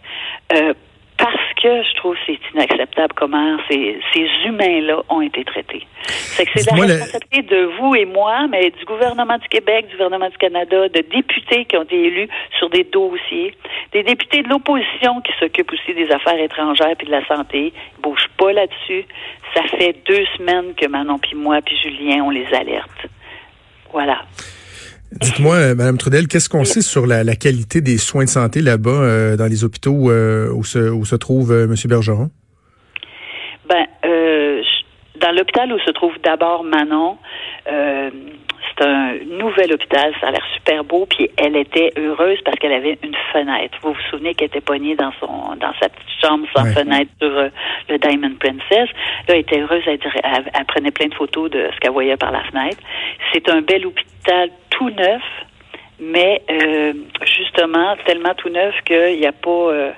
Euh, 0.53 0.75
parce 1.19 1.53
que 1.63 1.83
je 1.83 1.95
trouve 1.95 2.15
que 2.15 2.21
c'est 2.27 2.41
inacceptable 2.55 3.15
comment 3.15 3.57
ces, 3.69 3.99
ces 4.13 4.29
humains-là 4.47 5.03
ont 5.09 5.21
été 5.21 5.45
traités. 5.45 5.87
C'est 6.07 6.45
que 6.45 6.61
c'est 6.61 6.71
la 6.71 6.83
responsabilité 6.83 7.43
de 7.43 7.65
vous 7.79 7.95
et 7.95 8.05
moi, 8.05 8.47
mais 8.49 8.71
du 8.71 8.85
gouvernement 8.85 9.39
du 9.39 9.49
Québec, 9.49 9.87
du 9.89 9.93
gouvernement 9.93 10.29
du 10.29 10.37
Canada, 10.37 10.89
de 10.89 11.01
députés 11.01 11.65
qui 11.65 11.77
ont 11.77 11.83
été 11.83 12.07
élus 12.07 12.29
sur 12.59 12.69
des 12.71 12.85
dossiers, 12.85 13.57
des 13.93 14.03
députés 14.03 14.43
de 14.43 14.49
l'opposition 14.49 15.21
qui 15.23 15.33
s'occupent 15.39 15.73
aussi 15.73 15.95
des 15.95 16.11
affaires 16.11 16.39
étrangères 16.39 16.95
puis 16.97 17.07
de 17.07 17.13
la 17.13 17.27
santé. 17.27 17.73
Ils 17.97 18.03
bougent 18.03 18.31
pas 18.37 18.53
là-dessus. 18.53 19.05
Ça 19.55 19.63
fait 19.63 19.97
deux 20.07 20.27
semaines 20.37 20.75
que 20.75 20.87
Manon 20.87 21.19
puis 21.19 21.35
moi 21.35 21.61
puis 21.65 21.77
Julien, 21.79 22.23
on 22.25 22.31
les 22.31 22.47
alerte. 22.53 23.07
Voilà. 23.93 24.23
Dites-moi, 25.13 25.55
euh, 25.55 25.75
Madame 25.75 25.99
Trudel, 25.99 26.27
qu'est-ce 26.27 26.49
qu'on 26.49 26.65
sait 26.65 26.83
sur 26.83 27.07
la, 27.07 27.25
qualité 27.37 27.81
des 27.81 27.97
soins 27.97 28.25
de 28.25 28.29
santé 28.29 28.61
là-bas, 28.61 28.91
euh, 28.91 29.37
dans 29.37 29.47
les 29.47 29.65
hôpitaux 29.65 30.11
euh, 30.11 30.51
où, 30.53 30.65
se, 30.65 31.17
trouve 31.17 31.53
M. 31.53 31.75
Bergeron? 31.87 32.31
Ben, 33.69 33.87
dans 35.21 35.33
l'hôpital 35.33 35.73
où 35.73 35.79
se 35.81 35.91
trouve 35.93 36.13
d'abord 36.23 36.65
Manon, 36.65 37.17
c'est 38.79 38.87
un 38.87 39.15
nouvel 39.25 39.73
hôpital, 39.73 40.13
ça 40.21 40.29
a 40.29 40.31
l'air 40.31 40.45
super 40.55 40.85
beau, 40.85 41.07
puis 41.07 41.31
elle 41.37 41.57
était 41.57 41.93
heureuse 41.97 42.39
parce 42.45 42.59
qu'elle 42.59 42.73
avait 42.73 42.99
une 43.03 43.17
fenêtre. 43.33 43.79
Vous 43.83 43.93
vous 43.93 44.01
souvenez 44.11 44.35
qu'elle 44.35 44.49
était 44.49 44.61
poignée 44.61 44.95
dans 44.97 45.13
son 45.21 45.57
dans 45.57 45.73
sa 45.81 45.89
petite 45.89 46.21
chambre 46.23 46.47
sans 46.55 46.65
fenêtre 46.73 47.11
sur 47.21 47.51
le 47.89 47.99
Diamond 47.99 48.35
Princess. 48.39 48.89
Là, 49.29 49.35
elle 49.35 49.41
était 49.41 49.61
heureuse, 49.61 49.83
elle, 49.87 49.99
elle, 50.25 50.65
prenait 50.67 50.91
plein 50.91 51.07
de 51.07 51.15
photos 51.15 51.51
de 51.51 51.71
ce 51.75 51.81
qu'elle 51.81 51.93
voyait 51.93 52.17
par 52.17 52.33
la 52.33 52.43
fenêtre. 52.45 52.79
C'est 53.33 53.49
un 53.49 53.63
bel 53.63 53.87
hôpital 53.87 54.51
tout 54.71 54.91
neuf, 54.91 55.23
mais 55.99 56.43
euh, 56.51 56.93
justement 57.25 57.97
tellement 58.05 58.35
tout 58.35 58.51
neuf 58.51 58.75
qu'il 58.85 59.19
n'y 59.19 59.27
a 59.27 59.33
pas. 59.33 59.51
Euh, 59.51 59.93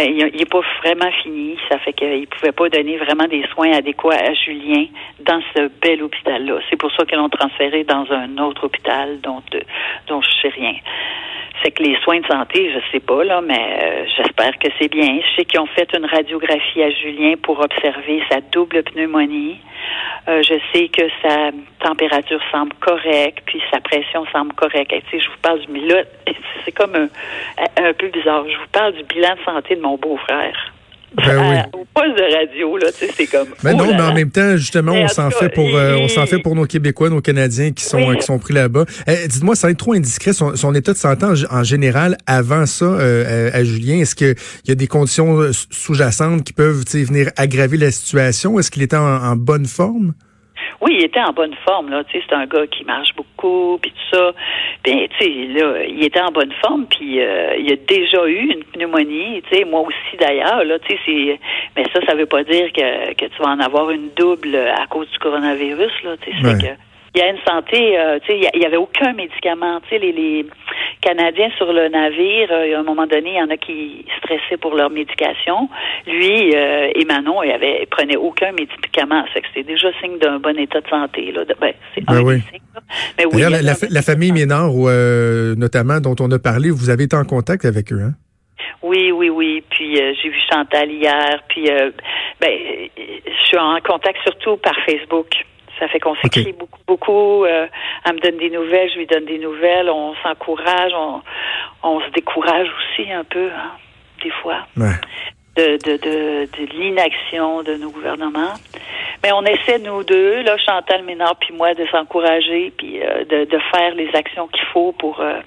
ben, 0.00 0.30
il 0.32 0.38
n'est 0.38 0.46
pas 0.46 0.62
vraiment 0.82 1.10
fini. 1.22 1.58
Ça 1.68 1.78
fait 1.78 1.92
qu'il 1.92 2.08
ne 2.08 2.24
pouvait 2.24 2.52
pas 2.52 2.68
donner 2.70 2.96
vraiment 2.96 3.26
des 3.26 3.44
soins 3.52 3.72
adéquats 3.72 4.16
à 4.16 4.32
Julien 4.32 4.86
dans 5.20 5.42
ce 5.54 5.68
bel 5.82 6.02
hôpital-là. 6.02 6.60
C'est 6.70 6.76
pour 6.76 6.90
ça 6.92 7.04
qu'ils 7.04 7.18
l'ont 7.18 7.28
transféré 7.28 7.84
dans 7.84 8.10
un 8.10 8.38
autre 8.38 8.64
hôpital 8.64 9.20
dont, 9.20 9.42
dont 10.08 10.22
je 10.22 10.30
sais 10.40 10.48
rien. 10.48 10.74
C'est 11.62 11.72
que 11.72 11.82
les 11.82 11.96
soins 12.02 12.20
de 12.20 12.26
santé, 12.26 12.72
je 12.72 12.80
sais 12.90 13.00
pas, 13.00 13.22
là, 13.24 13.42
mais 13.42 13.78
euh, 13.82 14.06
j'espère 14.16 14.58
que 14.58 14.68
c'est 14.78 14.88
bien. 14.88 15.20
Je 15.20 15.36
sais 15.36 15.44
qu'ils 15.44 15.60
ont 15.60 15.66
fait 15.66 15.88
une 15.94 16.06
radiographie 16.06 16.82
à 16.82 16.90
Julien 16.90 17.34
pour 17.42 17.60
observer 17.60 18.22
sa 18.30 18.40
double 18.40 18.82
pneumonie. 18.84 19.58
Euh, 20.28 20.42
je 20.42 20.54
sais 20.72 20.88
que 20.88 21.02
sa 21.22 21.50
température 21.80 22.40
semble 22.50 22.74
correcte, 22.74 23.42
puis 23.46 23.62
sa 23.70 23.80
pression 23.80 24.26
semble 24.32 24.52
correcte. 24.54 24.92
Et, 24.92 25.02
je 25.18 25.28
vous 25.28 25.38
parle 25.42 25.60
du 25.60 25.86
là, 25.86 26.02
c'est 26.64 26.72
comme 26.72 26.94
un, 26.94 27.08
un 27.82 27.92
peu 27.92 28.08
bizarre. 28.08 28.44
Je 28.48 28.56
vous 28.56 28.68
parle 28.72 28.94
du 28.94 29.02
bilan 29.04 29.34
de 29.34 29.44
santé 29.44 29.76
de 29.76 29.80
mon 29.80 29.96
beau-frère. 29.96 30.72
Ben 31.16 31.38
oui. 31.38 31.80
au 31.80 31.84
poste 31.92 32.16
de 32.16 32.36
radio, 32.36 32.76
là, 32.76 32.86
tu 32.92 33.06
sais, 33.06 33.12
c'est 33.16 33.26
comme. 33.26 33.48
Mais 33.64 33.72
ben 33.72 33.78
non, 33.78 33.94
mais 33.94 34.02
en 34.02 34.14
même 34.14 34.30
temps, 34.30 34.56
justement, 34.56 34.92
on 34.92 35.08
s'en 35.08 35.30
fait 35.30 35.48
pour, 35.48 35.76
euh, 35.76 35.96
on 35.96 36.08
s'en 36.08 36.26
fait 36.26 36.38
pour 36.38 36.54
nos 36.54 36.66
Québécois, 36.66 37.10
nos 37.10 37.20
Canadiens 37.20 37.72
qui 37.72 37.84
sont, 37.84 38.14
qui 38.14 38.22
sont 38.22 38.38
pris 38.38 38.54
là-bas. 38.54 38.84
Eh, 39.06 39.26
dites-moi, 39.26 39.56
ça 39.56 39.70
est 39.70 39.74
trop 39.74 39.92
indiscret, 39.92 40.32
son, 40.32 40.54
son, 40.56 40.74
état 40.74 40.92
de 40.92 40.98
santé 40.98 41.26
en, 41.50 41.64
général 41.64 42.16
avant 42.26 42.66
ça, 42.66 42.84
euh, 42.84 43.50
à, 43.52 43.64
Julien. 43.64 43.98
Est-ce 43.98 44.14
qu'il 44.14 44.36
y 44.68 44.70
a 44.70 44.74
des 44.74 44.86
conditions 44.86 45.40
euh, 45.40 45.50
sous-jacentes 45.70 46.44
qui 46.44 46.52
peuvent, 46.52 46.84
venir 46.92 47.30
aggraver 47.36 47.76
la 47.76 47.90
situation? 47.90 48.58
Est-ce 48.58 48.70
qu'il 48.70 48.82
était 48.82 48.96
en 48.96 49.34
bonne 49.36 49.66
forme? 49.66 50.14
Oui, 50.80 50.96
il 50.98 51.04
était 51.04 51.20
en 51.20 51.32
bonne 51.32 51.54
forme, 51.64 51.90
là. 51.90 52.04
Tu 52.04 52.18
sais, 52.18 52.24
c'est 52.26 52.34
un 52.34 52.46
gars 52.46 52.66
qui 52.66 52.84
marche 52.84 53.14
beaucoup, 53.14 53.78
puis 53.82 53.90
tout 53.90 54.16
ça. 54.16 54.32
Puis, 54.82 55.08
tu 55.18 55.24
sais, 55.24 55.60
là, 55.60 55.84
il 55.84 56.02
était 56.02 56.20
en 56.20 56.32
bonne 56.32 56.52
forme, 56.64 56.86
puis 56.86 57.20
euh, 57.20 57.56
il 57.58 57.70
a 57.72 57.76
déjà 57.76 58.26
eu 58.26 58.52
une 58.52 58.64
pneumonie, 58.64 59.42
tu 59.42 59.58
sais, 59.58 59.64
moi 59.64 59.80
aussi 59.80 60.16
d'ailleurs, 60.18 60.64
là, 60.64 60.78
tu 60.78 60.94
sais, 60.94 61.00
c'est... 61.04 61.40
Mais 61.76 61.84
ça, 61.92 62.00
ça 62.06 62.14
veut 62.14 62.26
pas 62.26 62.44
dire 62.44 62.72
que, 62.72 63.12
que 63.14 63.26
tu 63.26 63.42
vas 63.42 63.50
en 63.50 63.60
avoir 63.60 63.90
une 63.90 64.08
double 64.16 64.56
à 64.56 64.86
cause 64.86 65.10
du 65.10 65.18
coronavirus, 65.18 65.92
là, 66.04 66.16
tu 66.22 66.30
sais, 66.30 66.36
c'est 66.42 66.62
que 66.62 66.89
il 67.14 67.20
y 67.20 67.24
a 67.24 67.30
une 67.30 67.40
santé, 67.46 67.98
euh, 67.98 68.18
tu 68.20 68.32
sais, 68.32 68.50
il 68.54 68.60
n'y 68.60 68.66
avait 68.66 68.76
aucun 68.76 69.12
médicament. 69.12 69.80
Tu 69.82 69.88
sais, 69.90 69.98
les, 69.98 70.12
les, 70.12 70.46
Canadiens 71.00 71.50
sur 71.56 71.72
le 71.72 71.88
navire, 71.88 72.48
euh, 72.52 72.76
à 72.76 72.80
un 72.80 72.82
moment 72.82 73.06
donné, 73.06 73.30
il 73.30 73.38
y 73.38 73.42
en 73.42 73.48
a 73.48 73.56
qui 73.56 74.04
stressaient 74.18 74.58
pour 74.58 74.74
leur 74.74 74.90
médication. 74.90 75.68
Lui 76.06 76.54
euh, 76.54 76.90
et 76.94 77.04
Manon, 77.06 77.42
il 77.42 77.50
avait, 77.50 77.86
prenaient 77.90 78.16
aucun 78.16 78.52
médicament. 78.52 79.24
C'est 79.32 79.40
que 79.40 79.46
c'était 79.48 79.72
déjà 79.72 79.88
signe 80.00 80.18
d'un 80.18 80.38
bon 80.38 80.56
état 80.58 80.80
de 80.80 80.88
santé. 80.88 81.32
Là. 81.32 81.42
Ben, 81.58 81.72
c'est 81.94 82.04
ben 82.04 82.22
oui. 82.22 82.42
Mais 83.18 83.24
oui, 83.32 83.40
la, 83.40 83.72
la, 83.88 84.02
famille 84.02 84.32
Ménard, 84.32 84.72
notamment, 85.56 86.00
dont 86.00 86.16
on 86.20 86.30
a 86.30 86.38
parlé, 86.38 86.70
vous 86.70 86.90
avez 86.90 87.04
été 87.04 87.16
en 87.16 87.24
contact 87.24 87.64
avec 87.64 87.92
eux, 87.92 88.02
hein? 88.02 88.12
Oui, 88.82 89.10
oui, 89.10 89.30
oui. 89.30 89.64
Puis 89.70 89.96
j'ai 89.96 90.28
vu 90.28 90.38
Chantal 90.50 90.90
hier. 90.90 91.42
Puis 91.48 91.64
ben, 92.40 92.50
je 92.96 93.46
suis 93.46 93.58
en 93.58 93.78
contact 93.80 94.18
surtout 94.22 94.58
par 94.58 94.74
Facebook. 94.86 95.28
Ça 95.80 95.88
fait 95.88 95.98
qu'on 95.98 96.14
s'écrit 96.16 96.52
beaucoup, 96.52 96.78
beaucoup. 96.86 97.44
Euh, 97.44 97.66
elle 98.04 98.14
me 98.14 98.20
donne 98.20 98.36
des 98.36 98.50
nouvelles, 98.50 98.90
je 98.92 98.98
lui 98.98 99.06
donne 99.06 99.24
des 99.24 99.38
nouvelles. 99.38 99.90
On 99.90 100.14
s'encourage, 100.22 100.92
on, 100.94 101.22
on 101.82 102.00
se 102.00 102.10
décourage 102.10 102.68
aussi 102.68 103.10
un 103.10 103.24
peu, 103.24 103.48
hein, 103.48 103.72
des 104.22 104.30
fois. 104.30 104.66
De, 105.56 105.76
de, 105.78 105.96
de, 105.96 106.46
de 106.46 106.66
l'inaction 106.78 107.62
de 107.62 107.74
nos 107.74 107.90
gouvernements. 107.90 108.54
Mais 109.22 109.32
on 109.32 109.42
essaie, 109.42 109.78
nous 109.80 110.04
deux, 110.04 110.42
là, 110.42 110.56
Chantal 110.58 111.02
Ménard 111.02 111.36
puis 111.36 111.52
moi, 111.54 111.74
de 111.74 111.86
s'encourager 111.86 112.72
puis 112.78 113.02
euh, 113.02 113.24
de, 113.24 113.44
de 113.44 113.58
faire 113.74 113.94
les 113.94 114.08
actions 114.14 114.46
qu'il 114.48 114.64
faut 114.72 114.92
pour 114.92 115.20
euh, 115.20 115.40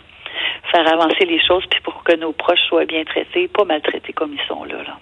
faire 0.72 0.88
avancer 0.92 1.26
les 1.26 1.40
choses 1.40 1.64
puis 1.70 1.80
pour 1.82 2.04
que 2.04 2.16
nos 2.16 2.34
proches 2.34 2.62
soient 2.68 2.86
bien 2.86 3.04
traités, 3.06 3.48
pas 3.48 3.64
maltraités 3.64 4.14
comme 4.14 4.34
ils 4.34 4.48
sont 4.48 4.66
là. 4.66 4.78
là. 4.86 4.98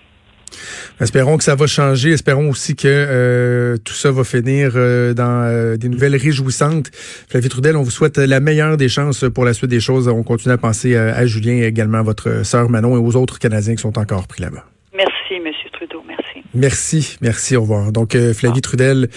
Espérons 0.99 1.37
que 1.37 1.43
ça 1.43 1.55
va 1.55 1.67
changer. 1.67 2.11
Espérons 2.11 2.49
aussi 2.49 2.75
que 2.75 2.87
euh, 2.87 3.77
tout 3.83 3.93
ça 3.93 4.11
va 4.11 4.23
finir 4.23 4.73
euh, 4.75 5.13
dans 5.13 5.43
euh, 5.43 5.77
des 5.77 5.89
nouvelles 5.89 6.15
réjouissantes. 6.15 6.91
Flavie 7.29 7.49
Trudel, 7.49 7.75
on 7.75 7.83
vous 7.83 7.91
souhaite 7.91 8.17
la 8.17 8.39
meilleure 8.39 8.77
des 8.77 8.89
chances 8.89 9.25
pour 9.33 9.45
la 9.45 9.53
suite 9.53 9.69
des 9.69 9.79
choses. 9.79 10.07
On 10.07 10.23
continue 10.23 10.53
à 10.53 10.57
penser 10.57 10.95
à 10.95 11.25
Julien 11.25 11.53
et 11.53 11.65
également 11.65 11.99
à 11.99 12.03
votre 12.03 12.45
sœur 12.45 12.69
Manon 12.69 12.95
et 12.95 12.99
aux 12.99 13.15
autres 13.15 13.39
Canadiens 13.39 13.75
qui 13.75 13.81
sont 13.81 13.97
encore 13.97 14.27
pris 14.27 14.41
là-bas. 14.41 14.65
Merci, 14.93 15.39
Monsieur 15.43 15.69
Trudeau. 15.71 16.03
Merci. 16.07 16.21
Merci, 16.53 17.17
merci, 17.21 17.55
au 17.55 17.61
revoir. 17.61 17.91
Donc, 17.91 18.17
Flavie 18.33 18.57
ah. 18.57 18.61
Trudel, 18.61 19.09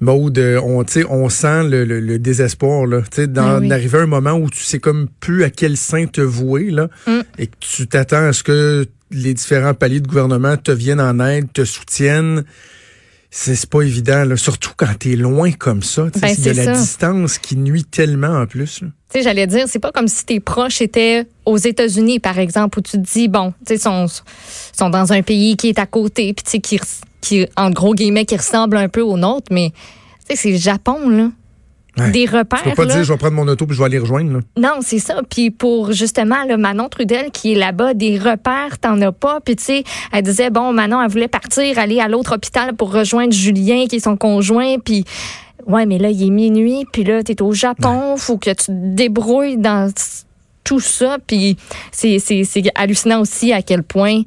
Maude, 0.00 0.38
on, 0.62 0.84
on 1.08 1.28
sent 1.28 1.62
le, 1.64 2.18
désespoir, 2.18 2.86
là, 2.86 3.00
d'en 3.26 3.62
ah 3.62 3.74
arriver 3.74 3.98
à 3.98 4.02
un 4.02 4.06
moment 4.06 4.32
où 4.32 4.50
tu 4.50 4.60
sais 4.60 4.78
comme 4.78 5.08
plus 5.20 5.42
à 5.44 5.50
quel 5.50 5.76
sein 5.76 6.06
te 6.06 6.20
vouer, 6.20 6.70
là, 6.70 6.88
mm. 7.06 7.20
et 7.38 7.46
que 7.46 7.56
tu 7.60 7.86
t'attends 7.86 8.26
à 8.26 8.32
ce 8.32 8.42
que 8.42 8.86
les 9.12 9.34
différents 9.34 9.74
paliers 9.74 10.00
de 10.00 10.06
gouvernement 10.06 10.56
te 10.56 10.72
viennent 10.72 11.00
en 11.00 11.20
aide, 11.20 11.52
te 11.52 11.64
soutiennent. 11.64 12.44
C'est 13.30 13.64
pas 13.66 13.80
évident, 13.80 14.24
là. 14.24 14.36
surtout 14.36 14.72
quand 14.76 14.92
tu 15.00 15.12
es 15.12 15.16
loin 15.16 15.52
comme 15.52 15.82
ça. 15.82 16.08
Ben, 16.20 16.34
c'est 16.34 16.52
de 16.52 16.56
la 16.62 16.72
distance 16.72 17.38
qui 17.38 17.56
nuit 17.56 17.84
tellement 17.84 18.40
en 18.40 18.46
plus. 18.46 18.80
Tu 18.80 18.86
sais, 19.08 19.22
j'allais 19.22 19.46
dire, 19.46 19.64
c'est 19.68 19.78
pas 19.78 19.90
comme 19.90 20.08
si 20.08 20.26
tes 20.26 20.38
proches 20.38 20.82
étaient 20.82 21.26
aux 21.46 21.56
États-Unis, 21.56 22.20
par 22.20 22.38
exemple, 22.38 22.78
où 22.78 22.82
tu 22.82 22.92
te 22.92 22.96
dis, 22.98 23.28
bon, 23.28 23.54
tu 23.66 23.74
sais, 23.74 23.78
sont, 23.78 24.06
sont 24.76 24.90
dans 24.90 25.14
un 25.14 25.22
pays 25.22 25.56
qui 25.56 25.70
est 25.70 25.78
à 25.78 25.86
côté, 25.86 26.34
puis 26.34 26.60
qui, 26.60 26.78
qui, 27.22 27.46
en 27.56 27.70
gros 27.70 27.94
guillemets, 27.94 28.26
qui 28.26 28.36
ressemble 28.36 28.76
un 28.76 28.88
peu 28.88 29.00
au 29.00 29.16
nôtre, 29.16 29.46
mais 29.50 29.72
tu 30.28 30.36
sais, 30.36 30.42
c'est 30.42 30.50
le 30.50 30.58
Japon, 30.58 31.08
là 31.08 31.30
des 31.96 32.26
repères. 32.26 32.62
Tu 32.62 32.70
peux 32.70 32.74
pas 32.74 32.86
dire 32.86 33.04
je 33.04 33.12
vais 33.12 33.18
prendre 33.18 33.34
mon 33.34 33.46
auto 33.48 33.66
puis 33.66 33.74
je 33.74 33.80
vais 33.80 33.86
aller 33.86 33.98
rejoindre. 33.98 34.40
Non, 34.56 34.78
c'est 34.80 34.98
ça. 34.98 35.20
Puis 35.28 35.50
pour 35.50 35.92
justement 35.92 36.44
le 36.48 36.56
Manon 36.56 36.88
Trudel 36.88 37.30
qui 37.30 37.52
est 37.52 37.56
là-bas, 37.56 37.94
des 37.94 38.18
repères, 38.18 38.78
t'en 38.80 39.00
as 39.02 39.12
pas. 39.12 39.40
Puis 39.40 39.56
tu 39.56 39.64
sais, 39.64 39.84
elle 40.12 40.22
disait 40.22 40.50
bon, 40.50 40.72
Manon, 40.72 41.02
elle 41.02 41.10
voulait 41.10 41.28
partir, 41.28 41.78
aller 41.78 42.00
à 42.00 42.08
l'autre 42.08 42.34
hôpital 42.34 42.74
pour 42.74 42.92
rejoindre 42.92 43.32
Julien 43.32 43.86
qui 43.86 43.96
est 43.96 44.04
son 44.04 44.16
conjoint. 44.16 44.78
Puis 44.78 45.04
ouais, 45.66 45.84
mais 45.84 45.98
là 45.98 46.10
il 46.10 46.22
est 46.26 46.30
minuit. 46.30 46.86
Puis 46.92 47.04
là 47.04 47.22
t'es 47.22 47.42
au 47.42 47.52
Japon, 47.52 48.16
faut 48.16 48.38
que 48.38 48.50
tu 48.50 48.66
te 48.66 48.72
débrouilles 48.72 49.58
dans 49.58 49.92
tout 50.64 50.80
ça. 50.80 51.18
Puis 51.26 51.58
c'est 51.90 52.18
c'est 52.18 52.62
hallucinant 52.74 53.20
aussi 53.20 53.52
à 53.52 53.60
quel 53.60 53.82
point 53.82 54.22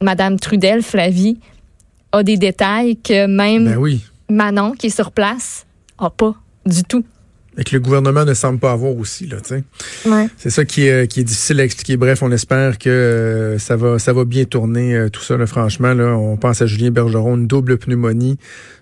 Madame 0.00 0.38
Trudel, 0.38 0.82
Flavie, 0.82 1.38
a 2.12 2.22
des 2.22 2.36
détails 2.36 2.96
que 2.96 3.26
même 3.26 3.64
ben 3.64 3.98
Manon 4.28 4.72
qui 4.72 4.86
est 4.86 4.90
sur 4.90 5.10
place 5.10 5.66
a 5.98 6.08
pas 6.08 6.34
du 6.66 6.82
tout. 6.84 7.04
Et 7.58 7.64
que 7.64 7.74
le 7.74 7.80
gouvernement 7.80 8.24
ne 8.24 8.32
semble 8.32 8.60
pas 8.60 8.70
avoir 8.70 8.96
aussi, 8.96 9.26
là, 9.26 9.38
tu 9.40 9.56
sais. 9.56 10.28
C'est 10.38 10.50
ça 10.50 10.64
qui 10.64 10.86
est, 10.86 11.10
qui 11.10 11.20
est 11.20 11.24
difficile 11.24 11.58
à 11.60 11.64
expliquer. 11.64 11.96
Bref, 11.96 12.22
on 12.22 12.30
espère 12.30 12.78
que 12.78 12.88
euh, 12.88 13.58
ça 13.58 13.76
va, 13.76 13.98
ça 13.98 14.12
va 14.12 14.24
bien 14.24 14.44
tourner, 14.44 14.94
euh, 14.94 15.08
tout 15.08 15.20
ça, 15.20 15.36
là, 15.36 15.46
franchement, 15.46 15.92
là. 15.92 16.16
On 16.16 16.36
pense 16.36 16.62
à 16.62 16.66
Julien 16.66 16.92
Bergeron, 16.92 17.36
une 17.36 17.48
double 17.48 17.76
pneumonie, 17.76 18.38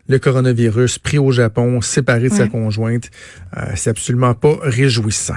le 0.07 0.19
coronavirus, 0.19 0.99
pris 0.99 1.19
au 1.19 1.33
Japon, 1.33 1.81
séparé 1.81 2.29
de 2.29 2.35
sa 2.35 2.47
conjointe. 2.47 3.11
Euh, 3.57 3.63
c'est 3.75 3.91
absolument 3.91 4.35
pas 4.35 4.59
réjouissant. 4.63 5.37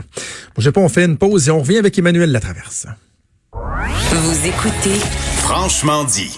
Au 0.57 0.61
Japon, 0.61 0.83
on 0.83 0.89
fait 0.89 1.05
une 1.05 1.17
pause 1.17 1.47
et 1.47 1.51
on 1.51 1.59
revient 1.61 1.77
avec 1.77 1.97
Emmanuel 1.97 2.31
Latraverse. 2.31 2.87
Vous 3.53 4.47
écoutez 4.47 4.99
Franchement 5.37 6.03
dit. 6.03 6.37